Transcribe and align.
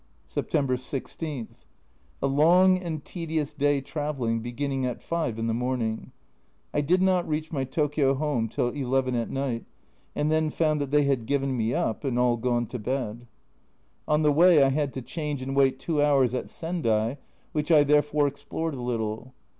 September 0.25 0.77
16. 0.77 1.49
A 2.23 2.25
long 2.25 2.75
and 2.79 3.05
tedious 3.05 3.53
day 3.53 3.79
travelling, 3.81 4.39
beginning 4.39 4.83
at 4.83 5.03
5 5.03 5.37
in 5.37 5.45
the 5.45 5.53
morning. 5.53 6.11
I 6.73 6.81
did 6.81 7.03
not 7.03 7.27
reach 7.27 7.51
my 7.51 7.65
Tokio 7.65 8.15
home 8.15 8.49
till 8.49 8.71
1 8.73 8.89
1 8.89 9.13
at 9.13 9.29
night, 9.29 9.63
and 10.15 10.31
then 10.31 10.49
found 10.49 10.81
that 10.81 10.89
they 10.89 11.03
had 11.03 11.27
given 11.27 11.55
me 11.55 11.75
up 11.75 12.03
and 12.03 12.17
all 12.17 12.37
gone 12.37 12.65
to 12.65 12.79
bed. 12.79 13.27
On 14.07 14.23
the 14.23 14.29
A 14.29 14.33
Journal 14.33 14.39
from 14.39 14.39
Japan 14.39 14.55
31 14.55 14.57
way 14.57 14.63
I 14.71 14.81
had 14.81 14.93
to 14.93 15.01
change 15.03 15.41
and 15.43 15.55
wait 15.55 15.79
two 15.79 16.01
hours 16.01 16.33
at 16.33 16.49
Sendai, 16.49 17.17
which 17.51 17.69
I 17.69 17.83
therefore 17.83 18.25
explored 18.25 18.73
a 18.73 18.81
little. 18.81 19.35